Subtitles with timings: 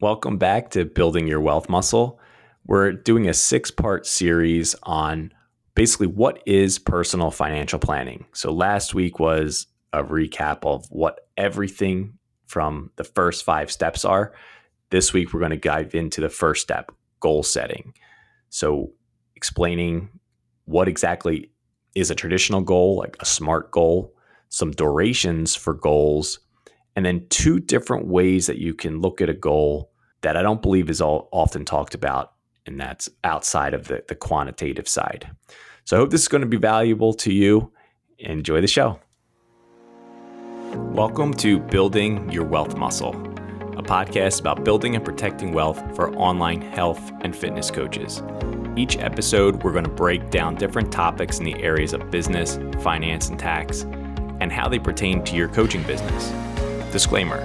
[0.00, 2.20] Welcome back to Building Your Wealth Muscle.
[2.64, 5.32] We're doing a six part series on
[5.74, 8.24] basically what is personal financial planning.
[8.32, 12.16] So, last week was a recap of what everything
[12.46, 14.32] from the first five steps are.
[14.90, 17.92] This week, we're going to dive into the first step goal setting.
[18.50, 18.92] So,
[19.34, 20.10] explaining
[20.66, 21.50] what exactly
[21.96, 24.14] is a traditional goal, like a SMART goal,
[24.48, 26.38] some durations for goals,
[26.98, 29.92] and then two different ways that you can look at a goal
[30.22, 32.32] that I don't believe is all often talked about,
[32.66, 35.30] and that's outside of the, the quantitative side.
[35.84, 37.70] So I hope this is going to be valuable to you.
[38.18, 38.98] Enjoy the show.
[40.74, 43.14] Welcome to Building Your Wealth Muscle,
[43.76, 48.24] a podcast about building and protecting wealth for online health and fitness coaches.
[48.76, 53.28] Each episode, we're going to break down different topics in the areas of business, finance,
[53.28, 53.82] and tax,
[54.40, 56.32] and how they pertain to your coaching business.
[56.90, 57.40] Disclaimer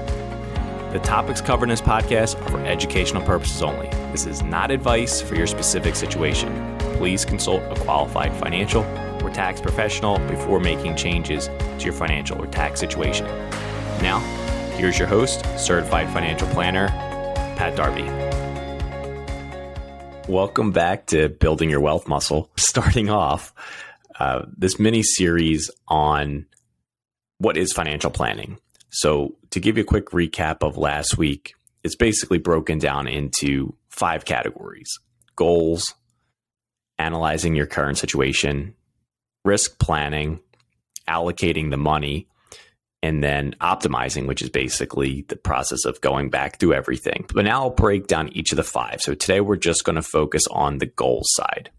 [0.93, 3.87] The topics covered in this podcast are for educational purposes only.
[4.11, 6.77] This is not advice for your specific situation.
[6.97, 8.83] Please consult a qualified financial
[9.21, 13.25] or tax professional before making changes to your financial or tax situation.
[14.01, 14.19] Now,
[14.77, 16.87] here's your host, certified financial planner,
[17.57, 18.03] Pat Darby.
[20.31, 22.49] Welcome back to Building Your Wealth Muscle.
[22.55, 23.53] Starting off
[24.19, 26.45] uh, this mini series on
[27.39, 28.57] what is financial planning.
[28.95, 33.75] So, to give you a quick recap of last week, it's basically broken down into
[33.89, 34.89] five categories
[35.35, 35.95] goals,
[36.99, 38.75] analyzing your current situation,
[39.43, 40.39] risk planning,
[41.07, 42.27] allocating the money,
[43.01, 47.25] and then optimizing, which is basically the process of going back through everything.
[47.33, 49.01] But now I'll break down each of the five.
[49.01, 51.71] So today we're just going to focus on the goals side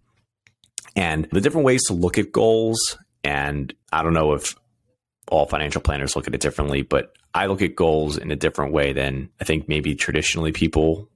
[0.97, 2.99] and the different ways to look at goals.
[3.23, 4.57] And I don't know if
[5.29, 8.73] all financial planners look at it differently, but I look at goals in a different
[8.73, 11.09] way than I think maybe traditionally people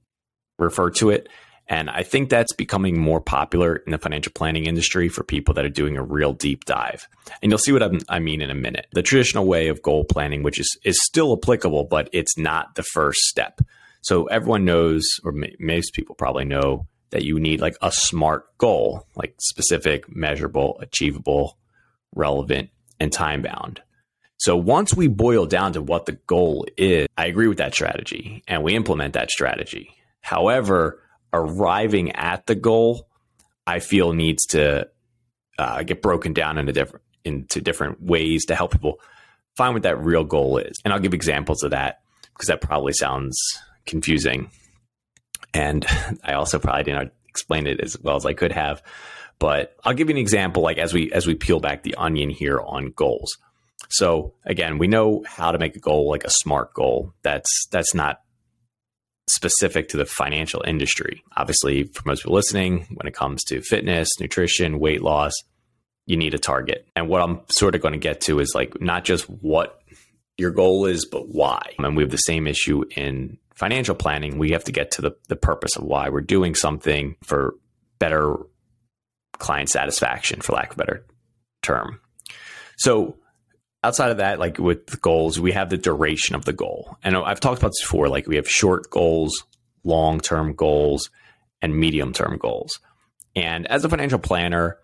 [0.57, 1.29] refer to it.
[1.67, 5.65] And I think that's becoming more popular in the financial planning industry for people that
[5.65, 7.07] are doing a real deep dive.
[7.41, 8.87] And you'll see what I'm, i mean in a minute.
[8.91, 12.83] The traditional way of goal planning, which is, is still applicable, but it's not the
[12.83, 13.61] first step.
[14.01, 19.05] So everyone knows, or most people probably know, that you need like a SMART goal,
[19.15, 21.57] like specific, measurable, achievable,
[22.15, 22.69] relevant,
[22.99, 23.81] and time bound.
[24.39, 28.41] So once we boil down to what the goal is, I agree with that strategy
[28.47, 29.93] and we implement that strategy.
[30.21, 33.09] However, arriving at the goal,
[33.67, 34.87] I feel needs to
[35.57, 39.01] uh, get broken down into different into different ways to help people
[39.57, 40.79] find what that real goal is.
[40.85, 41.99] And I'll give examples of that
[42.33, 43.37] because that probably sounds
[43.85, 44.49] confusing.
[45.53, 45.85] And
[46.23, 48.81] I also probably didn't explain it as well as I could have.
[49.37, 52.29] But I'll give you an example, like as we as we peel back the onion
[52.29, 53.37] here on goals.
[53.89, 57.13] So again, we know how to make a goal like a smart goal.
[57.23, 58.21] That's that's not
[59.27, 61.23] specific to the financial industry.
[61.37, 65.33] Obviously, for most people listening, when it comes to fitness, nutrition, weight loss,
[66.05, 66.87] you need a target.
[66.95, 69.79] And what I'm sort of going to get to is like not just what
[70.37, 71.61] your goal is, but why.
[71.77, 74.39] And we have the same issue in financial planning.
[74.39, 77.55] We have to get to the, the purpose of why we're doing something for
[77.99, 78.37] better
[79.33, 81.05] client satisfaction, for lack of a better
[81.61, 81.99] term.
[82.77, 83.17] So
[83.83, 86.97] outside of that, like with goals, we have the duration of the goal.
[87.03, 88.09] And I've talked about this before.
[88.09, 89.45] Like we have short goals,
[89.83, 91.09] long term goals,
[91.61, 92.79] and medium term goals.
[93.35, 94.77] And as a financial planner,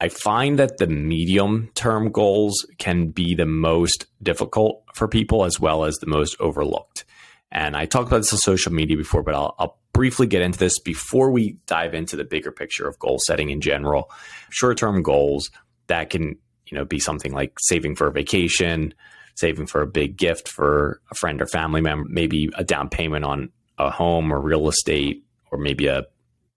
[0.00, 5.58] I find that the medium term goals can be the most difficult for people as
[5.58, 7.04] well as the most overlooked.
[7.50, 10.58] And I talked about this on social media before, but I'll, I'll briefly get into
[10.58, 14.10] this before we dive into the bigger picture of goal setting in general.
[14.50, 15.50] Short term goals
[15.86, 18.94] that can you know, be something like saving for a vacation,
[19.36, 23.24] saving for a big gift for a friend or family member, maybe a down payment
[23.24, 26.04] on a home or real estate, or maybe a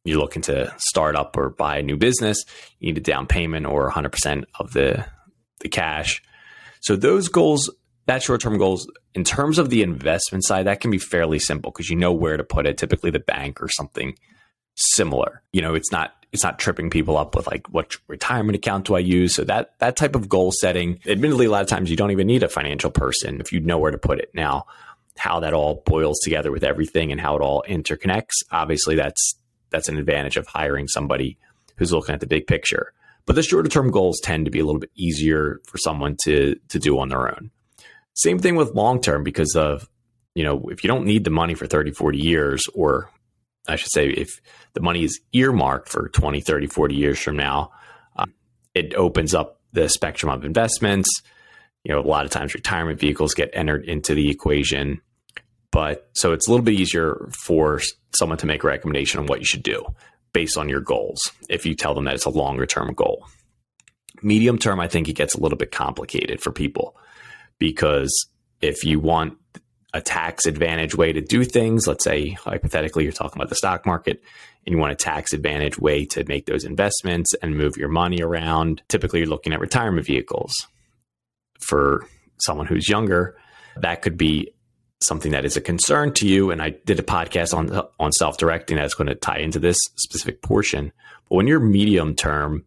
[0.05, 2.43] you're looking to start up or buy a new business,
[2.79, 5.05] you need a down payment or 100% of the
[5.59, 6.23] the cash.
[6.81, 7.69] So those goals,
[8.05, 11.89] that short-term goals in terms of the investment side, that can be fairly simple because
[11.89, 14.15] you know where to put it, typically the bank or something
[14.75, 15.43] similar.
[15.51, 18.95] You know, it's not it's not tripping people up with like what retirement account do
[18.95, 19.33] I use?
[19.33, 22.27] So that that type of goal setting, admittedly, a lot of times you don't even
[22.27, 24.29] need a financial person if you know where to put it.
[24.33, 24.65] Now,
[25.17, 29.35] how that all boils together with everything and how it all interconnects, obviously that's
[29.71, 31.37] that's an advantage of hiring somebody
[31.77, 32.93] who's looking at the big picture.
[33.25, 36.55] But the shorter term goals tend to be a little bit easier for someone to
[36.69, 37.49] to do on their own.
[38.13, 39.89] Same thing with long term because of
[40.35, 43.09] you know, if you don't need the money for 30, 40 years or
[43.67, 44.29] I should say, if
[44.73, 47.71] the money is earmarked for 20, 30, 40 years from now,
[48.15, 48.33] um,
[48.73, 51.09] it opens up the spectrum of investments.
[51.83, 55.01] You know, a lot of times retirement vehicles get entered into the equation.
[55.71, 57.81] But so it's a little bit easier for
[58.17, 59.85] someone to make a recommendation on what you should do
[60.33, 63.25] based on your goals if you tell them that it's a longer term goal.
[64.21, 66.97] Medium term, I think it gets a little bit complicated for people
[67.57, 68.27] because
[68.61, 69.37] if you want
[69.93, 73.85] a tax advantage way to do things, let's say hypothetically you're talking about the stock
[73.85, 74.21] market
[74.65, 78.21] and you want a tax advantage way to make those investments and move your money
[78.21, 80.53] around, typically you're looking at retirement vehicles.
[81.59, 82.05] For
[82.39, 83.35] someone who's younger,
[83.77, 84.51] that could be
[85.01, 86.51] something that is a concern to you.
[86.51, 89.77] And I did a podcast on on self directing that's going to tie into this
[89.95, 90.91] specific portion.
[91.27, 92.65] But when you're medium term,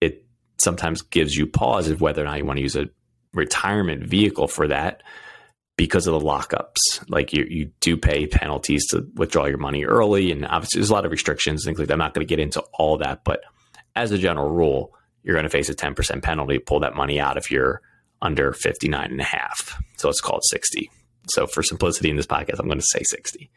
[0.00, 0.24] it
[0.58, 2.88] sometimes gives you pause of whether or not you want to use a
[3.32, 5.02] retirement vehicle for that
[5.76, 6.78] because of the lockups.
[7.08, 10.94] Like you, you do pay penalties to withdraw your money early, and obviously there's a
[10.94, 11.94] lot of restrictions, things like that.
[11.94, 13.42] I'm not going to get into all that, but
[13.94, 17.18] as a general rule, you're going to face a 10% penalty to pull that money
[17.20, 17.82] out if you're
[18.22, 19.82] under 59 and a half.
[19.96, 20.90] So let's call it 60.
[21.28, 23.50] So for simplicity in this podcast, I'm going to say 60,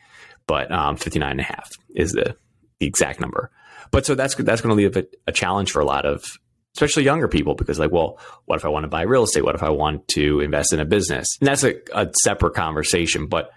[0.47, 2.35] but um, 59 and a half is the,
[2.79, 3.51] the exact number.
[3.91, 6.37] But so that's that's going to leave a, a challenge for a lot of
[6.75, 9.43] especially younger people, because like, well, what if I want to buy real estate?
[9.43, 11.27] What if I want to invest in a business?
[11.39, 13.27] And that's a, a separate conversation.
[13.27, 13.51] But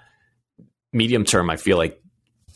[0.93, 2.00] medium term, I feel like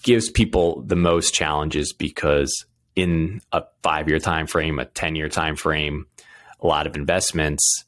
[0.03, 2.65] gives people the most challenges because
[2.95, 6.07] in a five year time frame, a 10 year time frame,
[6.61, 7.85] a lot of investments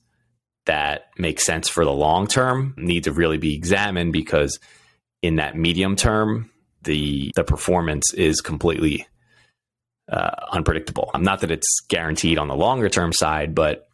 [0.67, 4.59] that make sense for the long term need to really be examined because
[5.23, 6.50] in that medium term,
[6.82, 9.06] the the performance is completely
[10.11, 11.11] uh, unpredictable.
[11.17, 13.89] Not that it's guaranteed on the longer term side, but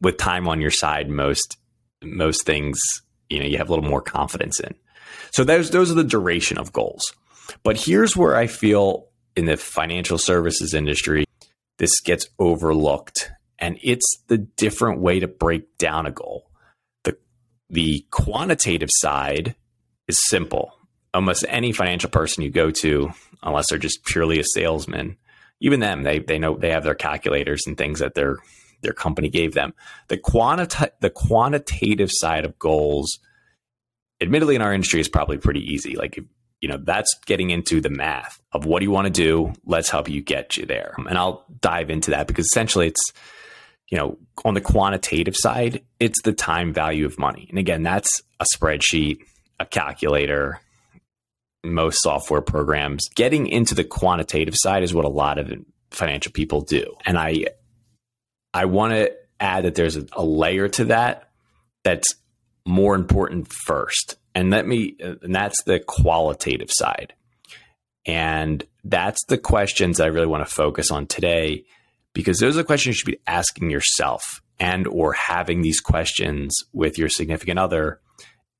[0.00, 1.56] with time on your side, most
[2.02, 2.80] most things
[3.28, 4.74] you know you have a little more confidence in.
[5.32, 7.12] So those those are the duration of goals.
[7.62, 11.24] But here's where I feel in the financial services industry
[11.78, 16.50] this gets overlooked, and it's the different way to break down a goal.
[17.04, 17.16] the
[17.70, 19.54] The quantitative side
[20.06, 20.72] is simple.
[21.12, 23.10] Almost any financial person you go to,
[23.42, 25.16] unless they're just purely a salesman,
[25.60, 28.38] even them, they they know they have their calculators and things that their
[28.82, 29.74] their company gave them.
[30.08, 33.18] The quantita- the quantitative side of goals,
[34.20, 35.96] admittedly, in our industry, is probably pretty easy.
[35.96, 36.18] Like
[36.60, 39.52] you know, that's getting into the math of what do you want to do.
[39.64, 43.12] Let's help you get you there, and I'll dive into that because essentially, it's
[43.88, 48.22] you know, on the quantitative side, it's the time value of money, and again, that's
[48.38, 49.18] a spreadsheet,
[49.58, 50.60] a calculator,
[51.64, 55.52] most software programs, getting into the quantitative side is what a lot of
[55.90, 56.94] financial people do.
[57.04, 57.46] And I
[58.52, 61.30] I want to add that there's a, a layer to that
[61.82, 62.14] that's
[62.66, 64.16] more important first.
[64.34, 67.14] And let me uh, and that's the qualitative side.
[68.06, 71.64] And that's the questions I really want to focus on today
[72.14, 76.54] because those are the questions you should be asking yourself and or having these questions
[76.72, 78.00] with your significant other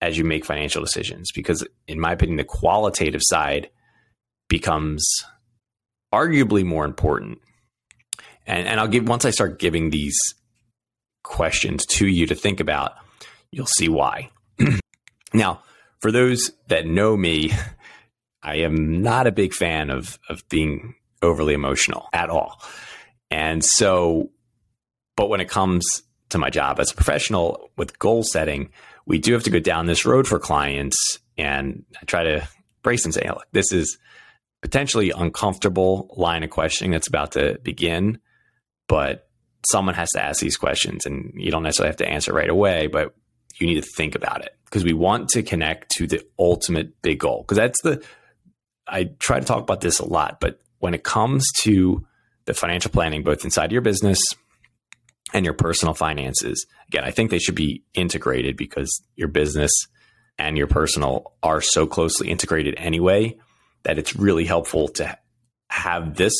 [0.00, 3.70] as you make financial decisions because in my opinion the qualitative side
[4.49, 5.06] becomes
[6.12, 7.38] arguably more important.
[8.47, 10.17] And and I'll give once I start giving these
[11.23, 12.93] questions to you to think about
[13.52, 14.31] you'll see why.
[15.32, 15.62] Now
[16.00, 17.52] for those that know me
[18.43, 22.61] I am not a big fan of of being overly emotional at all.
[23.31, 24.31] And so
[25.17, 25.85] but when it comes
[26.31, 28.70] to my job as a professional with goal setting
[29.11, 32.49] we do have to go down this road for clients and I try to
[32.85, 33.99] brace and say, look, this is
[34.62, 38.21] potentially uncomfortable line of questioning that's about to begin,
[38.87, 39.29] but
[39.69, 42.87] someone has to ask these questions and you don't necessarily have to answer right away,
[42.87, 43.12] but
[43.59, 47.19] you need to think about it because we want to connect to the ultimate big
[47.19, 47.43] goal.
[47.43, 48.05] Because that's the,
[48.87, 52.07] I try to talk about this a lot, but when it comes to
[52.45, 54.23] the financial planning, both inside your business
[55.33, 56.64] and your personal finances.
[56.90, 59.70] Again, I think they should be integrated because your business
[60.38, 63.38] and your personal are so closely integrated anyway
[63.85, 65.16] that it's really helpful to
[65.68, 66.35] have this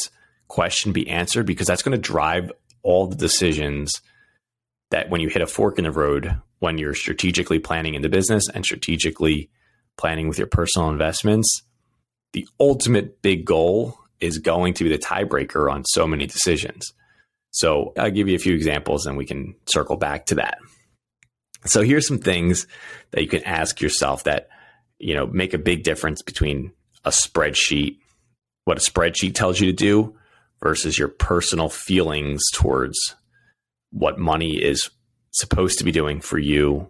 [0.49, 2.51] question be answered because that's going to drive
[2.83, 4.01] all the decisions
[4.91, 8.09] that when you hit a fork in the road, when you're strategically planning in the
[8.09, 9.51] business and strategically
[9.97, 11.63] planning with your personal investments,
[12.33, 16.93] the ultimate big goal is going to be the tiebreaker on so many decisions.
[17.51, 20.59] So I'll give you a few examples and we can circle back to that.
[21.67, 22.67] So here's some things
[23.11, 24.49] that you can ask yourself that,
[24.99, 26.73] you know, make a big difference between
[27.05, 27.99] a spreadsheet,
[28.65, 30.17] what a spreadsheet tells you to do
[30.63, 33.17] versus your personal feelings towards
[33.91, 34.91] what money is
[35.33, 36.89] supposed to be doing for you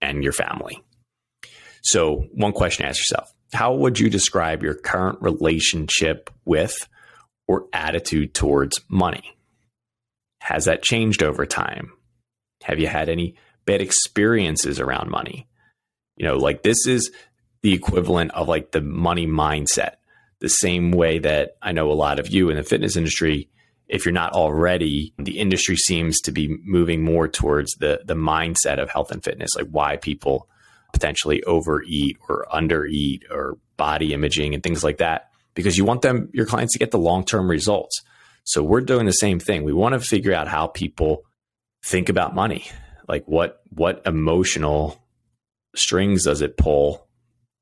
[0.00, 0.82] and your family.
[1.82, 6.88] So, one question ask yourself How would you describe your current relationship with
[7.46, 9.36] or attitude towards money?
[10.40, 11.92] Has that changed over time?
[12.62, 15.48] Have you had any bad experiences around money?
[16.16, 17.10] You know, like this is
[17.62, 19.94] the equivalent of like the money mindset.
[20.40, 23.50] The same way that I know a lot of you in the fitness industry,
[23.88, 28.80] if you're not already, the industry seems to be moving more towards the the mindset
[28.80, 30.48] of health and fitness, like why people
[30.92, 36.30] potentially overeat or undereat or body imaging and things like that, because you want them
[36.32, 38.02] your clients to get the long term results.
[38.44, 39.64] So we're doing the same thing.
[39.64, 41.24] We want to figure out how people
[41.84, 42.66] think about money.
[43.08, 45.02] Like what what emotional
[45.74, 47.06] strings does it pull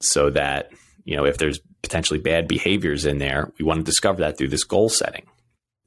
[0.01, 0.71] so that,
[1.05, 4.49] you know, if there's potentially bad behaviors in there, we want to discover that through
[4.49, 5.27] this goal setting.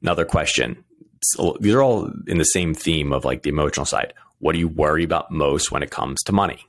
[0.02, 0.84] Another question.
[1.22, 4.12] So oh, these are all in the same theme of like the emotional side.
[4.38, 6.66] What do you worry about most when it comes to money?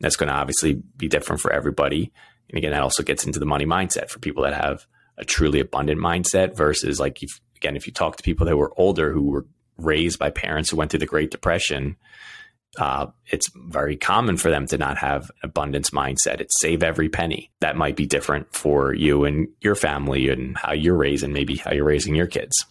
[0.00, 2.10] that's going to obviously be different for everybody.
[2.48, 4.86] And again, that also gets into the money mindset for people that have
[5.18, 8.72] a truly abundant mindset versus like if, again, if you talk to people that were
[8.76, 11.96] older who were raised by parents who went through the Great Depression,
[12.78, 16.40] uh, it's very common for them to not have an abundance mindset.
[16.40, 17.50] It's save every penny.
[17.60, 21.72] That might be different for you and your family and how you're raising, maybe how
[21.72, 22.64] you're raising your kids.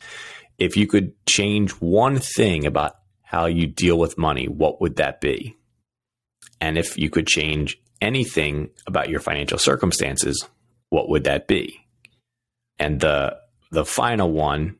[0.57, 5.21] If you could change one thing about how you deal with money, what would that
[5.21, 5.55] be?
[6.61, 10.47] And if you could change anything about your financial circumstances,
[10.89, 11.85] what would that be?
[12.79, 13.37] And the
[13.71, 14.78] the final one,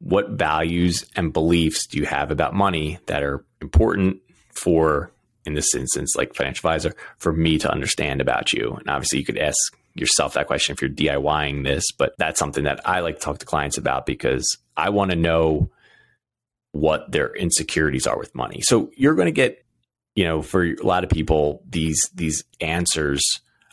[0.00, 4.18] what values and beliefs do you have about money that are important
[4.52, 5.10] for
[5.44, 8.74] in this instance like financial advisor for me to understand about you?
[8.74, 9.56] And obviously you could ask
[9.94, 13.38] yourself that question if you're DIYing this, but that's something that I like to talk
[13.38, 15.70] to clients about because I want to know
[16.72, 18.60] what their insecurities are with money.
[18.62, 19.66] So you're going to get
[20.16, 23.22] you know, for a lot of people, these these answers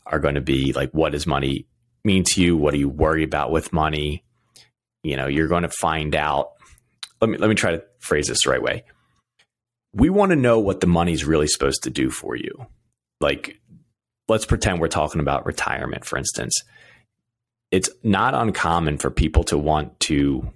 [0.05, 1.65] are going to be like, what does money
[2.03, 2.57] mean to you?
[2.57, 4.22] What do you worry about with money?
[5.03, 6.51] You know, you're going to find out.
[7.21, 8.83] Let me let me try to phrase this the right way.
[9.93, 12.65] We want to know what the money's really supposed to do for you.
[13.21, 13.59] Like,
[14.27, 16.63] let's pretend we're talking about retirement, for instance.
[17.71, 20.51] It's not uncommon for people to want to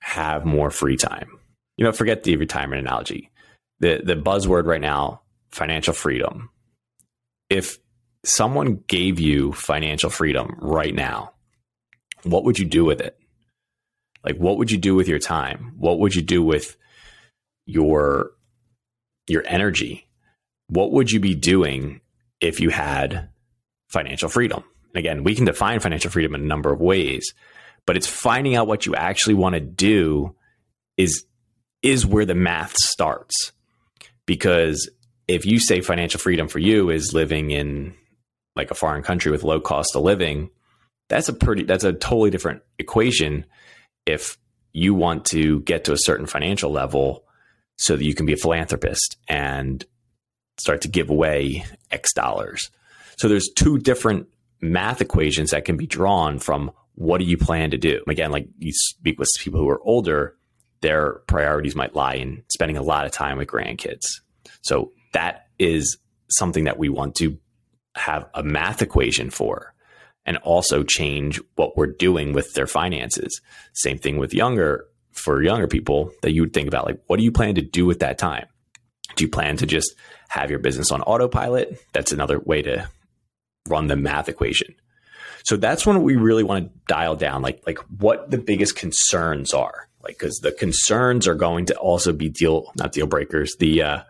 [0.00, 1.38] have more free time.
[1.76, 3.30] You know, forget the retirement analogy
[3.80, 6.50] the the buzzword right now, financial freedom.
[7.48, 7.78] If
[8.24, 11.32] someone gave you financial freedom right now,
[12.22, 13.18] what would you do with it?
[14.24, 15.74] Like what would you do with your time?
[15.78, 16.76] What would you do with
[17.66, 18.32] your
[19.26, 20.08] your energy?
[20.68, 22.00] What would you be doing
[22.40, 23.30] if you had
[23.88, 24.64] financial freedom?
[24.94, 27.32] And again, we can define financial freedom in a number of ways,
[27.86, 30.34] but it's finding out what you actually want to do
[30.96, 31.24] is
[31.82, 33.52] is where the math starts
[34.26, 34.90] because
[35.26, 37.94] if you say financial freedom for you is living in
[38.56, 40.50] like a foreign country with low cost of living,
[41.08, 43.46] that's a pretty that's a totally different equation
[44.06, 44.38] if
[44.72, 47.24] you want to get to a certain financial level
[47.76, 49.84] so that you can be a philanthropist and
[50.58, 52.70] start to give away X dollars.
[53.16, 54.28] So there's two different
[54.60, 58.02] math equations that can be drawn from what do you plan to do?
[58.06, 60.36] Again, like you speak with people who are older,
[60.82, 64.20] their priorities might lie in spending a lot of time with grandkids.
[64.62, 65.96] So that is
[66.28, 67.38] something that we want to
[67.94, 69.74] have a math equation for
[70.30, 73.40] and also change what we're doing with their finances.
[73.72, 77.24] Same thing with younger for younger people that you would think about like what do
[77.24, 78.46] you plan to do with that time?
[79.16, 79.92] Do you plan to just
[80.28, 81.84] have your business on autopilot?
[81.92, 82.88] That's another way to
[83.68, 84.72] run the math equation.
[85.42, 89.52] So that's when we really want to dial down like like what the biggest concerns
[89.52, 93.82] are like because the concerns are going to also be deal not deal breakers the
[93.82, 94.02] uh,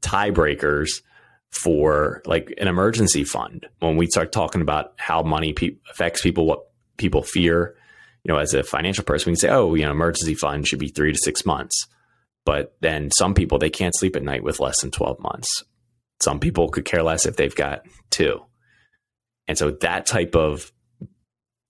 [0.00, 1.02] tiebreakers
[1.50, 6.46] for like an emergency fund when we start talking about how money pe- affects people
[6.46, 6.66] what
[6.96, 7.74] people fear
[8.24, 10.78] you know as a financial person we can say oh you know emergency fund should
[10.78, 11.86] be three to six months
[12.44, 15.64] but then some people they can't sleep at night with less than 12 months
[16.20, 18.40] some people could care less if they've got two
[19.48, 20.70] and so that type of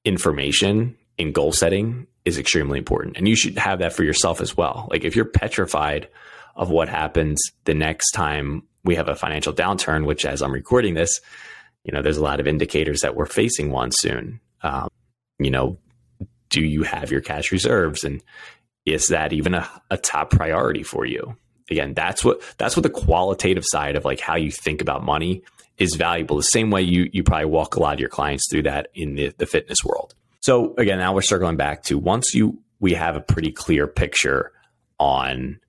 [0.05, 3.17] information in goal setting is extremely important.
[3.17, 4.89] And you should have that for yourself as well.
[4.91, 6.09] Like if you're petrified
[6.57, 10.95] of what happens the next time we have a financial downturn, which as I'm recording
[10.95, 11.21] this,
[11.85, 14.41] you know, there's a lot of indicators that we're facing one soon.
[14.63, 14.89] Um,
[15.39, 15.79] you know,
[16.49, 18.23] do you have your cash reserves and
[18.87, 21.37] is that even a, a top priority for you?
[21.71, 25.43] Again, that's what that's what the qualitative side of like how you think about money
[25.79, 26.37] is valuable.
[26.37, 29.15] The same way you you probably walk a lot of your clients through that in
[29.15, 30.15] the, the fitness world.
[30.41, 34.53] So again, now we're circling back to once you we have a pretty clear picture
[34.99, 35.61] on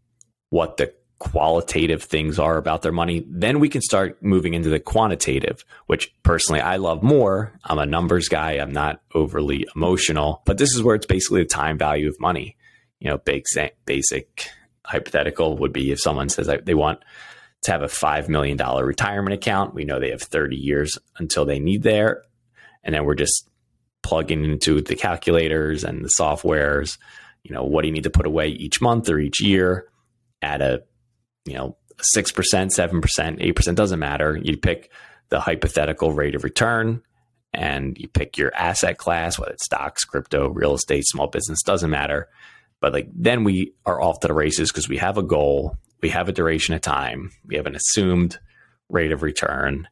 [0.51, 4.79] what the qualitative things are about their money, then we can start moving into the
[4.79, 7.53] quantitative, which personally I love more.
[7.63, 8.53] I'm a numbers guy.
[8.53, 12.57] I'm not overly emotional, but this is where it's basically the time value of money.
[12.99, 14.47] You know, basic, basic
[14.83, 16.99] hypothetical would be if someone says they want
[17.61, 19.75] to have a $5 million retirement account.
[19.75, 22.23] We know they have 30 years until they need there.
[22.83, 23.47] And then we're just
[24.01, 26.97] plugging into the calculators and the softwares,
[27.43, 29.90] you know, what do you need to put away each month or each year
[30.41, 30.83] at a,
[31.45, 31.77] you know,
[32.15, 34.39] 6%, 7%, 8%, doesn't matter.
[34.41, 34.91] You pick
[35.29, 37.01] the hypothetical rate of return
[37.53, 41.89] and you pick your asset class, whether it's stocks, crypto, real estate, small business, doesn't
[41.89, 42.29] matter.
[42.79, 46.09] But like then we are off to the races because we have a goal, we
[46.09, 48.39] have a duration of time, we have an assumed
[48.89, 49.87] rate of return,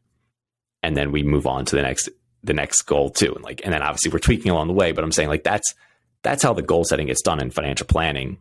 [0.82, 2.08] and then we move on to the next
[2.42, 3.34] the next goal too.
[3.34, 5.74] And like and then obviously we're tweaking along the way, but I'm saying like that's
[6.22, 8.38] that's how the goal setting gets done in financial planning.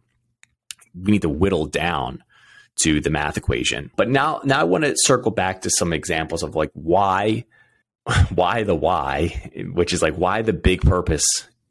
[0.94, 2.24] We need to whittle down
[2.84, 3.92] to the math equation.
[3.96, 7.46] But now now I want to circle back to some examples of like why
[8.34, 11.26] why the why, which is like why the big purpose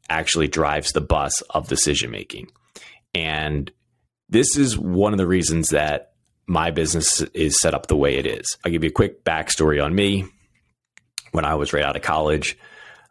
[0.09, 2.51] actually drives the bus of decision making.
[3.15, 3.71] And
[4.29, 6.13] this is one of the reasons that
[6.47, 8.57] my business is set up the way it is.
[8.65, 10.25] I'll give you a quick backstory on me.
[11.33, 12.57] When I was right out of college,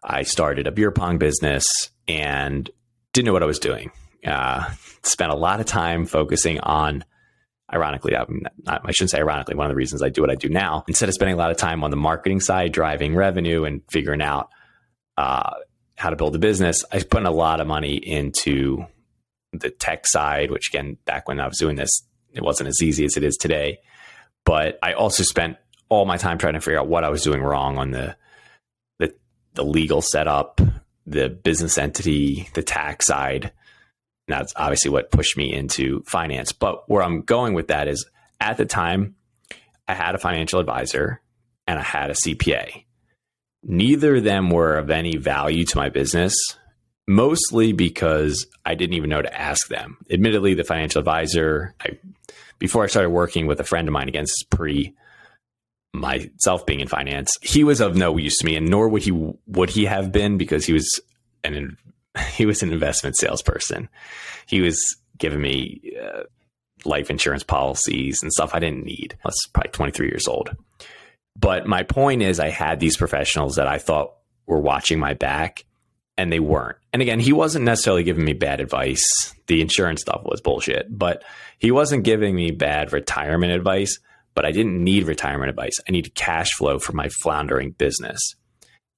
[0.04, 1.68] I started a beer pong business
[2.08, 2.70] and
[3.14, 3.92] didn't know what I was doing.
[4.28, 4.70] Uh,
[5.04, 7.04] spent a lot of time focusing on
[7.74, 10.36] ironically, I'm not, I shouldn't say ironically, one of the reasons I do what I
[10.36, 13.66] do now, instead of spending a lot of time on the marketing side, driving revenue
[13.66, 14.50] and figuring out
[15.18, 15.52] uh,
[15.96, 18.86] how to build a business, I put a lot of money into
[19.52, 22.04] the tech side, which again, back when I was doing this,
[22.34, 23.80] it wasn't as easy as it is today.
[24.46, 25.58] But I also spent
[25.90, 28.16] all my time trying to figure out what I was doing wrong on the
[29.00, 29.14] the,
[29.54, 30.62] the legal setup,
[31.06, 33.52] the business entity, the tax side
[34.28, 36.52] that's obviously what pushed me into finance.
[36.52, 38.06] But where I'm going with that is
[38.40, 39.16] at the time,
[39.88, 41.22] I had a financial advisor
[41.66, 42.84] and I had a CPA.
[43.64, 46.36] Neither of them were of any value to my business,
[47.08, 49.98] mostly because I didn't even know to ask them.
[50.12, 51.98] Admittedly, the financial advisor, I,
[52.60, 54.94] before I started working with a friend of mine against pre
[55.94, 59.12] myself being in finance, he was of no use to me, and nor would he
[59.12, 61.02] would he have been because he was
[61.44, 61.78] an
[62.34, 63.90] he was an investment salesperson.
[64.46, 66.24] He was giving me uh,
[66.86, 69.18] life insurance policies and stuff I didn't need.
[69.24, 70.56] I was probably 23 years old.
[71.40, 74.14] But my point is, I had these professionals that I thought
[74.48, 75.66] were watching my back
[76.18, 76.78] and they weren't.
[76.94, 79.06] And again, he wasn't necessarily giving me bad advice.
[79.46, 81.24] The insurance stuff was bullshit, but
[81.60, 84.00] he wasn't giving me bad retirement advice.
[84.34, 85.80] But I didn't need retirement advice.
[85.88, 88.36] I needed cash flow for my floundering business.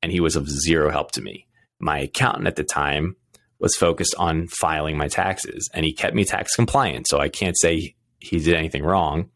[0.01, 1.45] And he was of zero help to me
[1.80, 3.15] my accountant at the time
[3.60, 7.08] was focused on filing my taxes and he kept me tax compliant.
[7.08, 9.30] So I can't say he did anything wrong,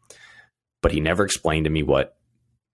[0.82, 2.16] but he never explained to me what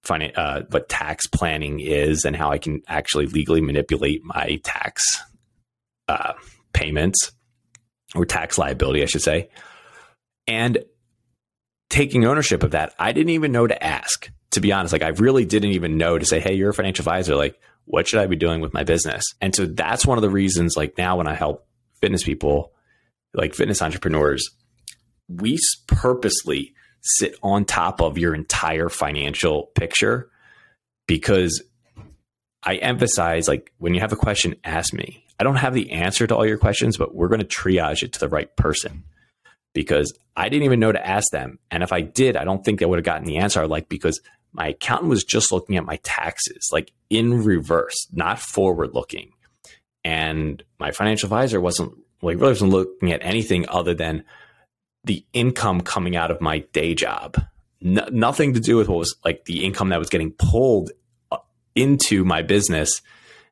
[0.08, 5.02] uh, what tax planning is and how I can actually legally manipulate my tax
[6.08, 6.32] uh,
[6.72, 7.32] payments
[8.14, 9.50] or tax liability, I should say.
[10.46, 10.78] And
[11.90, 14.30] taking ownership of that, I didn't even know to ask.
[14.52, 17.02] To be honest, like I really didn't even know to say, "Hey, you're a financial
[17.02, 17.36] advisor.
[17.36, 19.22] Like, what should I be doing with my business?
[19.40, 21.66] And so that's one of the reasons, like now when I help
[22.00, 22.72] fitness people,
[23.34, 24.48] like fitness entrepreneurs,
[25.28, 30.30] we purposely sit on top of your entire financial picture
[31.06, 31.62] because
[32.62, 35.24] I emphasize like when you have a question, ask me.
[35.38, 38.12] I don't have the answer to all your questions, but we're going to triage it
[38.12, 39.04] to the right person
[39.72, 41.58] because I didn't even know to ask them.
[41.70, 43.88] And if I did, I don't think I would have gotten the answer I like
[43.88, 44.20] because
[44.52, 49.32] my accountant was just looking at my taxes, like in reverse, not forward looking.
[50.04, 54.24] And my financial advisor wasn't like really wasn't looking at anything other than
[55.04, 57.42] the income coming out of my day job.
[57.82, 60.90] nothing to do with what was like the income that was getting pulled
[61.32, 61.38] uh,
[61.74, 63.00] into my business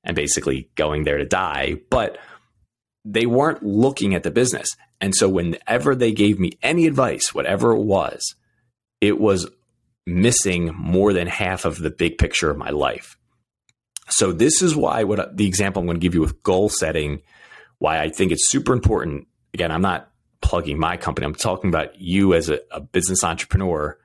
[0.04, 1.76] and basically going there to die.
[1.90, 2.18] But
[3.04, 4.68] they weren't looking at the business.
[5.00, 8.34] And so whenever they gave me any advice, whatever it was,
[9.00, 9.48] it was
[10.08, 13.16] missing more than half of the big picture of my life.
[14.08, 17.22] So this is why what the example I'm going to give you with goal setting,
[17.78, 19.28] why I think it's super important.
[19.52, 21.26] Again, I'm not plugging my company.
[21.26, 23.98] I'm talking about you as a, a business entrepreneur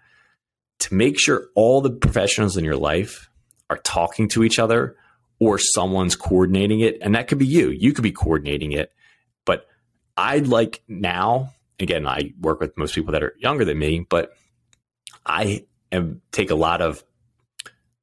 [0.80, 3.30] to make sure all the professionals in your life
[3.70, 4.98] are talking to each other
[5.40, 6.98] or someone's coordinating it.
[7.02, 7.70] And that could be you.
[7.70, 8.92] You could be coordinating it.
[9.46, 9.68] But
[10.18, 14.34] I'd like now, again, I work with most people that are younger than me, but
[15.26, 17.04] I and take a lot of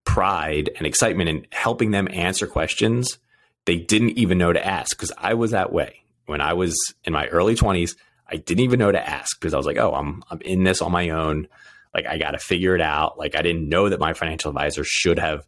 [0.04, 3.18] pride and excitement in helping them answer questions
[3.66, 4.96] they didn't even know to ask.
[4.96, 6.02] Because I was that way.
[6.26, 6.74] When I was
[7.04, 7.96] in my early 20s
[8.30, 10.80] I didn't even know to ask because I was like oh I'm I'm in this
[10.80, 11.48] on my own.
[11.92, 13.18] Like I got to figure it out.
[13.18, 15.44] Like I didn't know that my financial advisor should have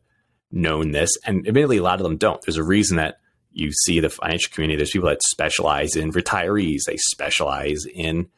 [0.50, 2.42] known this and admittedly a lot of them don't.
[2.42, 3.18] There's a reason that
[3.52, 4.76] you see the financial community.
[4.76, 6.80] There's people that specialize in retirees.
[6.86, 8.28] They specialize in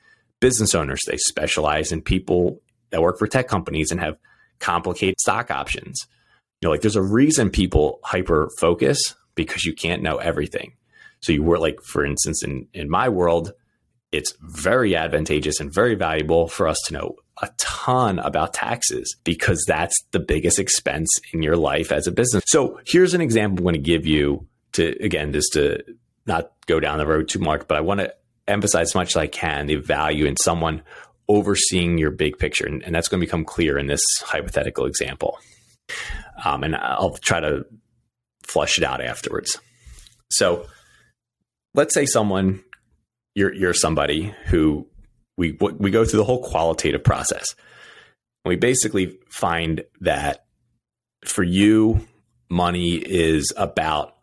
[0.40, 1.01] business owners.
[1.07, 2.61] They specialize in people
[2.94, 4.16] that work for tech companies and have
[4.61, 6.07] complicated stock options.
[6.61, 10.74] You know, like there's a reason people hyper focus because you can't know everything.
[11.20, 13.52] So you were like, for instance, in in my world,
[14.12, 19.64] it's very advantageous and very valuable for us to know a ton about taxes because
[19.66, 22.44] that's the biggest expense in your life as a business.
[22.46, 25.83] So here's an example I'm going to give you to again just to
[26.26, 28.14] not go down the road too much, but I want to
[28.46, 30.83] emphasize as much as I can the value in someone
[31.29, 32.67] overseeing your big picture.
[32.67, 35.39] And, and that's going to become clear in this hypothetical example.
[36.45, 37.65] Um, and I'll try to
[38.43, 39.59] flush it out afterwards.
[40.31, 40.67] So
[41.75, 42.63] let's say someone,
[43.35, 44.87] you're, you're somebody who
[45.37, 47.55] we, we go through the whole qualitative process.
[48.45, 50.45] We basically find that
[51.25, 52.07] for you,
[52.51, 54.17] money is about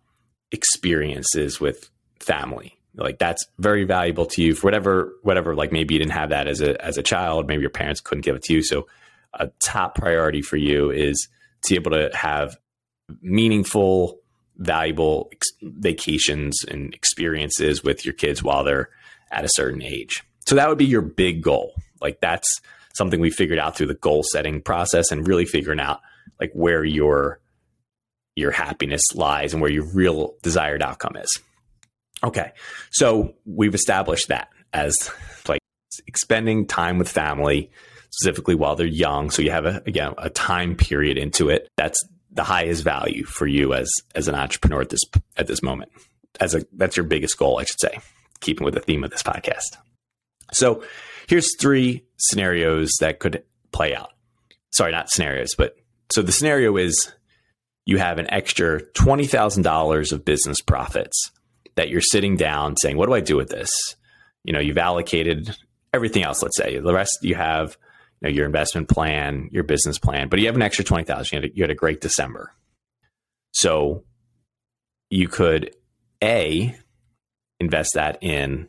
[0.51, 5.99] experiences with family like that's very valuable to you for whatever whatever like maybe you
[5.99, 8.53] didn't have that as a as a child maybe your parents couldn't give it to
[8.53, 8.63] you.
[8.63, 8.87] So
[9.33, 11.27] a top priority for you is
[11.63, 12.57] to be able to have
[13.21, 14.19] meaningful
[14.57, 18.89] valuable ex- vacations and experiences with your kids while they're
[19.31, 20.23] at a certain age.
[20.45, 21.73] So that would be your big goal.
[22.01, 22.61] Like that's
[22.93, 26.01] something we figured out through the goal setting process and really figuring out
[26.39, 27.39] like where your
[28.35, 31.39] your happiness lies and where your real desired outcome is
[32.23, 32.51] Okay.
[32.91, 35.09] So we've established that as
[35.47, 35.61] like
[36.15, 37.71] spending time with family,
[38.11, 39.31] specifically while they're young.
[39.31, 41.67] So you have a, again, a time period into it.
[41.77, 45.01] That's the highest value for you as, as an entrepreneur at this,
[45.37, 45.91] at this moment.
[46.39, 47.99] As a, that's your biggest goal, I should say,
[48.39, 49.77] keeping with the theme of this podcast.
[50.53, 50.83] So
[51.27, 54.11] here's three scenarios that could play out.
[54.71, 55.75] Sorry, not scenarios, but
[56.11, 57.11] so the scenario is
[57.85, 61.31] you have an extra $20,000 of business profits
[61.75, 63.69] that you're sitting down saying, what do I do with this?
[64.43, 65.55] You know, you've allocated
[65.93, 66.79] everything else, let's say.
[66.79, 67.77] The rest you have
[68.21, 71.43] you know, your investment plan, your business plan, but you have an extra 20,000.
[71.43, 72.53] You, you had a great December.
[73.53, 74.03] So
[75.09, 75.75] you could
[76.23, 76.75] A,
[77.59, 78.67] invest that in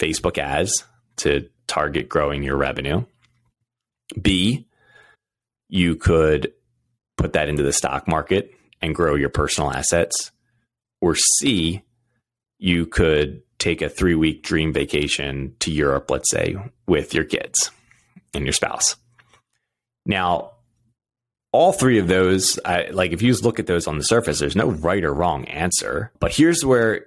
[0.00, 0.84] Facebook ads
[1.16, 3.04] to target growing your revenue.
[4.20, 4.66] B,
[5.68, 6.52] you could
[7.16, 10.32] put that into the stock market and grow your personal assets.
[11.00, 11.82] Or C,
[12.60, 17.70] you could take a three week dream vacation to Europe, let's say, with your kids
[18.34, 18.96] and your spouse.
[20.06, 20.52] Now,
[21.52, 24.38] all three of those, I, like if you just look at those on the surface,
[24.38, 26.12] there's no right or wrong answer.
[26.20, 27.06] But here's where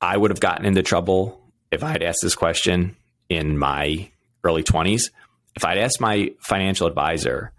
[0.00, 2.96] I would have gotten into trouble if I had asked this question
[3.28, 4.08] in my
[4.44, 5.10] early 20s.
[5.56, 7.52] If I'd asked my financial advisor,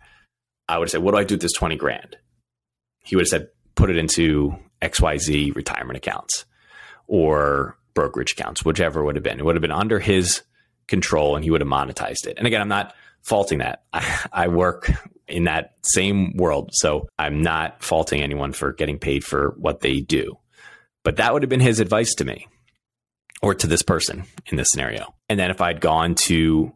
[0.67, 2.17] I would have said, What do I do with this 20 grand?
[3.03, 6.45] He would have said, Put it into XYZ retirement accounts
[7.07, 9.39] or brokerage accounts, whichever would have been.
[9.39, 10.41] It would have been under his
[10.87, 12.37] control and he would have monetized it.
[12.37, 13.83] And again, I'm not faulting that.
[13.93, 14.91] I, I, work
[15.27, 16.69] in that same world.
[16.73, 20.37] So I'm not faulting anyone for getting paid for what they do.
[21.03, 22.47] But that would have been his advice to me
[23.41, 25.13] or to this person in this scenario.
[25.29, 26.73] And then if I'd gone to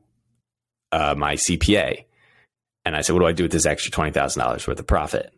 [0.92, 2.06] uh, my CPA
[2.86, 5.34] and I said, what do I do with this extra $20,000 worth of profit?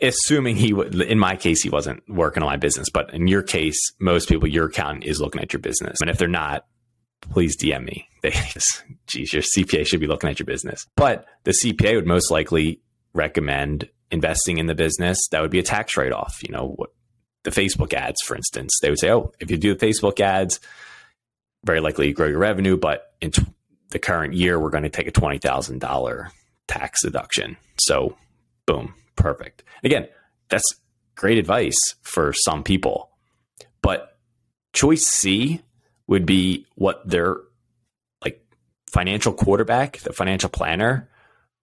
[0.00, 3.42] Assuming he would in my case he wasn't working on my business but in your
[3.42, 6.00] case most people your accountant is looking at your business.
[6.00, 6.66] And if they're not
[7.20, 8.08] please dm me.
[8.22, 8.32] They
[9.06, 10.86] geez your cpa should be looking at your business.
[10.96, 12.80] But the cpa would most likely
[13.12, 15.18] recommend investing in the business.
[15.30, 16.90] That would be a tax write-off you know what
[17.42, 18.72] the facebook ads for instance.
[18.80, 20.60] They would say oh if you do the facebook ads
[21.64, 23.44] very likely you grow your revenue but in t-
[23.90, 26.30] the current year we're going to take a $20000
[26.66, 27.56] tax deduction.
[27.78, 28.16] So
[28.66, 29.64] boom perfect.
[29.82, 30.08] Again,
[30.48, 30.74] that's
[31.14, 33.10] great advice for some people.
[33.82, 34.18] But
[34.72, 35.62] choice C
[36.06, 37.36] would be what their
[38.24, 38.44] like
[38.90, 41.08] financial quarterback, the financial planner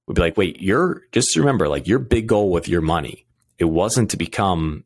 [0.07, 3.25] would be like, wait, you're just remember, like your big goal with your money,
[3.57, 4.83] it wasn't to become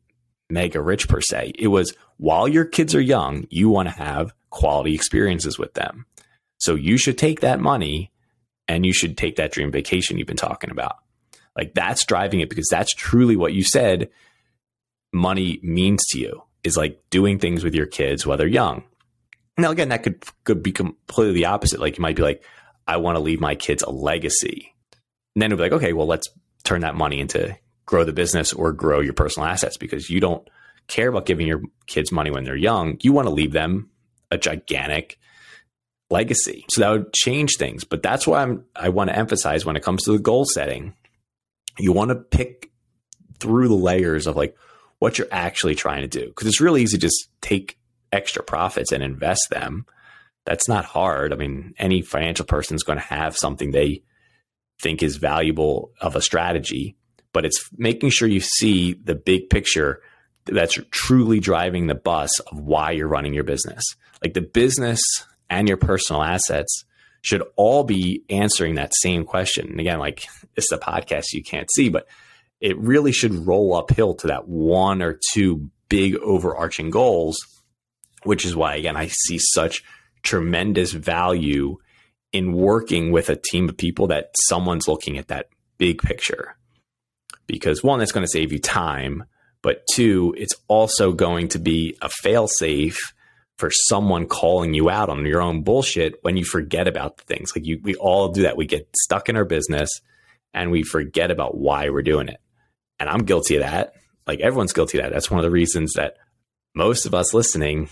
[0.50, 1.52] mega rich per se.
[1.58, 6.06] It was while your kids are young, you want to have quality experiences with them.
[6.58, 8.12] So you should take that money
[8.68, 10.96] and you should take that dream vacation you've been talking about.
[11.56, 14.10] Like that's driving it because that's truly what you said
[15.12, 18.84] money means to you is like doing things with your kids while they're young.
[19.56, 21.80] Now, again, that could, could be completely the opposite.
[21.80, 22.42] Like you might be like,
[22.86, 24.74] I want to leave my kids a legacy.
[25.34, 26.28] And then it'd be like, okay, well, let's
[26.64, 30.46] turn that money into grow the business or grow your personal assets because you don't
[30.88, 32.98] care about giving your kids money when they're young.
[33.00, 33.90] You want to leave them
[34.30, 35.18] a gigantic
[36.10, 36.66] legacy.
[36.70, 37.84] So that would change things.
[37.84, 40.94] But that's why I'm, I want to emphasize when it comes to the goal setting
[41.78, 42.70] you want to pick
[43.38, 44.56] through the layers of like
[44.98, 47.78] what you're actually trying to do because it's really easy to just take
[48.12, 49.84] extra profits and invest them
[50.44, 54.02] that's not hard i mean any financial person is going to have something they
[54.80, 56.96] think is valuable of a strategy,
[57.32, 60.00] but it's making sure you see the big picture
[60.44, 63.84] that's truly driving the bus of why you're running your business.
[64.22, 65.00] Like the business
[65.50, 66.84] and your personal assets
[67.26, 69.68] should all be answering that same question.
[69.68, 72.06] And again, like it's a podcast you can't see, but
[72.60, 77.36] it really should roll uphill to that one or two big overarching goals,
[78.22, 79.82] which is why, again, I see such
[80.22, 81.78] tremendous value
[82.32, 86.56] in working with a team of people that someone's looking at that big picture.
[87.48, 89.24] Because one, that's going to save you time,
[89.62, 93.12] but two, it's also going to be a fail safe
[93.56, 97.52] for someone calling you out on your own bullshit when you forget about the things.
[97.56, 98.56] Like you, we all do that.
[98.56, 99.88] We get stuck in our business
[100.52, 102.40] and we forget about why we're doing it.
[102.98, 103.94] And I'm guilty of that.
[104.26, 105.12] Like everyone's guilty of that.
[105.12, 106.16] That's one of the reasons that
[106.74, 107.88] most of us listening,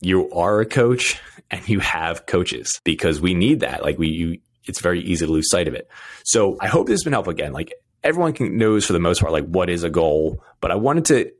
[0.00, 3.82] you are a coach and you have coaches because we need that.
[3.82, 5.88] Like we, you, it's very easy to lose sight of it.
[6.24, 7.32] So I hope this has been helpful.
[7.32, 7.72] Again, like
[8.04, 11.06] everyone can, knows for the most part, like what is a goal, but I wanted
[11.06, 11.32] to,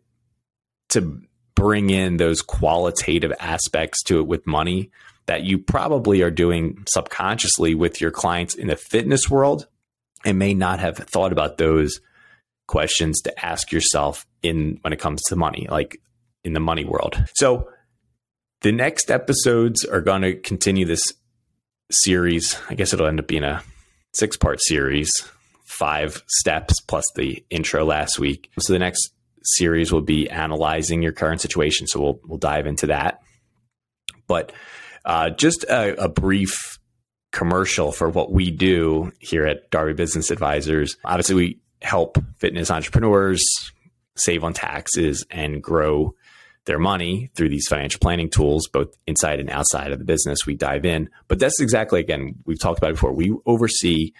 [0.90, 1.20] to
[1.58, 4.90] bring in those qualitative aspects to it with money
[5.26, 9.66] that you probably are doing subconsciously with your clients in the fitness world
[10.24, 12.00] and may not have thought about those
[12.68, 16.00] questions to ask yourself in when it comes to money, like
[16.44, 17.22] in the money world.
[17.34, 17.68] So
[18.60, 21.02] the next episodes are going to continue this
[21.90, 22.56] series.
[22.70, 23.64] I guess it'll end up being a
[24.14, 25.10] six part series,
[25.64, 28.48] five steps plus the intro last week.
[28.60, 29.10] So the next
[29.56, 31.86] series will be analyzing your current situation.
[31.86, 33.20] So we'll we'll dive into that.
[34.26, 34.52] But
[35.04, 36.78] uh, just a, a brief
[37.32, 40.96] commercial for what we do here at Darby Business Advisors.
[41.04, 43.44] Obviously, we help fitness entrepreneurs
[44.16, 46.14] save on taxes and grow
[46.64, 50.44] their money through these financial planning tools, both inside and outside of the business.
[50.44, 51.08] We dive in.
[51.26, 53.12] But that's exactly, again, we've talked about before.
[53.12, 54.12] We oversee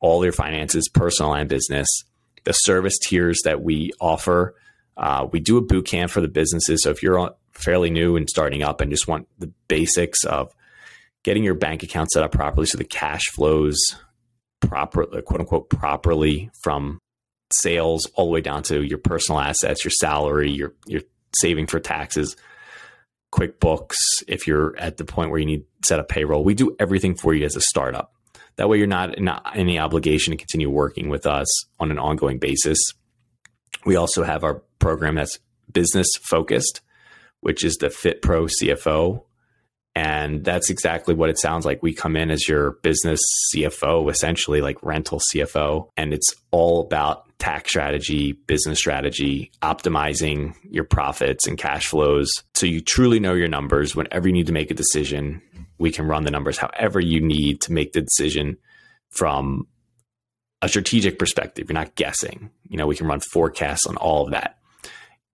[0.00, 1.88] all your finances, personal and business,
[2.44, 4.54] the service tiers that we offer.
[4.96, 6.82] Uh, we do a boot camp for the businesses.
[6.82, 10.54] So if you're fairly new and starting up and just want the basics of
[11.22, 13.78] getting your bank account set up properly so the cash flows
[14.60, 16.98] proper quote unquote properly from
[17.52, 21.02] sales all the way down to your personal assets, your salary, your your
[21.36, 22.36] saving for taxes,
[23.32, 23.96] QuickBooks,
[24.28, 26.44] if you're at the point where you need to set up payroll.
[26.44, 28.12] We do everything for you as a startup.
[28.56, 31.48] That way you're not in any obligation to continue working with us
[31.80, 32.78] on an ongoing basis.
[33.84, 35.38] We also have our program that's
[35.72, 36.80] business focused,
[37.40, 39.24] which is the Fit Pro CFO
[39.96, 41.82] and that's exactly what it sounds like.
[41.82, 43.20] We come in as your business
[43.54, 50.84] CFO, essentially like rental CFO, and it's all about tax strategy, business strategy, optimizing your
[50.84, 52.28] profits and cash flows.
[52.54, 53.94] So you truly know your numbers.
[53.94, 55.40] Whenever you need to make a decision,
[55.78, 58.56] we can run the numbers however you need to make the decision
[59.10, 59.68] from
[60.60, 61.68] a strategic perspective.
[61.68, 62.50] You're not guessing.
[62.74, 64.58] You know, we can run forecasts on all of that.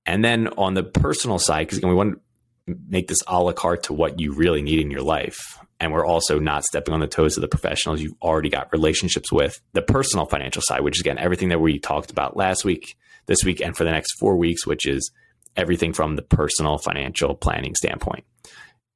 [0.05, 2.20] And then on the personal side, because we want
[2.66, 5.59] to make this a la carte to what you really need in your life.
[5.81, 9.33] And we're also not stepping on the toes of the professionals you've already got relationships
[9.33, 9.59] with.
[9.72, 13.42] The personal financial side, which is again everything that we talked about last week, this
[13.42, 15.11] week, and for the next four weeks, which is
[15.57, 18.24] everything from the personal financial planning standpoint.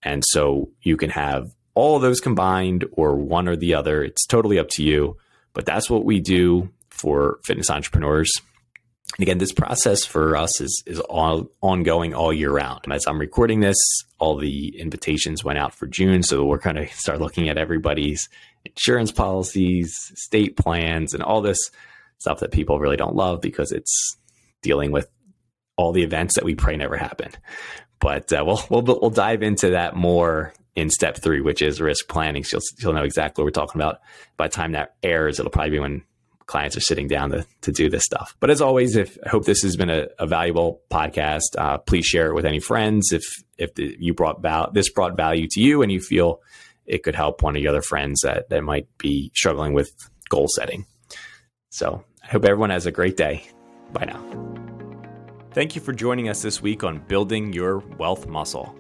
[0.03, 4.05] And so you can have all of those combined or one or the other.
[4.05, 5.17] It's totally up to you.
[5.55, 8.31] But that's what we do for fitness entrepreneurs
[9.19, 12.81] And again, this process for us is is all ongoing all year round.
[12.91, 13.77] As I'm recording this,
[14.19, 18.29] all the invitations went out for June, so we're going to start looking at everybody's
[18.65, 21.59] insurance policies, state plans, and all this
[22.19, 24.17] stuff that people really don't love because it's
[24.63, 25.09] dealing with
[25.77, 27.31] all the events that we pray never happen.
[28.01, 32.09] But uh, we'll, we'll we'll dive into that more in step three, which is risk
[32.09, 32.43] planning.
[32.45, 34.01] So you'll, you'll know exactly what we're talking about.
[34.37, 36.03] By the time that airs, it'll probably be when
[36.47, 38.37] clients are sitting down to, to do this stuff.
[38.41, 42.05] But as always, if I hope this has been a, a valuable podcast, uh, please
[42.05, 43.13] share it with any friends.
[43.13, 43.25] If
[43.57, 46.41] if the, you brought val- this brought value to you and you feel
[46.87, 49.91] it could help one of your other friends that, that might be struggling with
[50.29, 50.87] goal setting.
[51.71, 53.47] So I hope everyone has a great day.
[53.93, 54.23] Bye now.
[55.53, 58.77] Thank you for joining us this week on Building Your Wealth Muscle.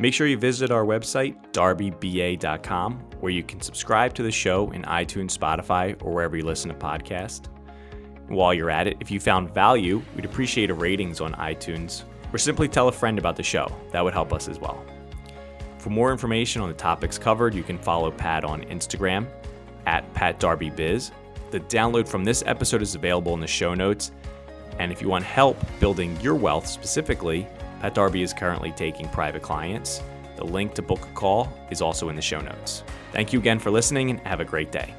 [0.00, 4.82] Make sure you visit our website, darbyba.com, where you can subscribe to the show in
[4.82, 7.48] iTunes, Spotify, or wherever you listen to podcasts.
[8.28, 12.38] While you're at it, if you found value, we'd appreciate a ratings on iTunes, or
[12.38, 13.74] simply tell a friend about the show.
[13.90, 14.84] That would help us as well.
[15.78, 19.26] For more information on the topics covered, you can follow Pat on Instagram
[19.86, 21.10] at PatDarbyBiz.
[21.50, 24.12] The download from this episode is available in the show notes.
[24.78, 27.48] And if you want help building your wealth specifically,
[27.80, 30.02] Pat Darby is currently taking private clients.
[30.36, 32.82] The link to book a call is also in the show notes.
[33.12, 34.94] Thank you again for listening and have a great day.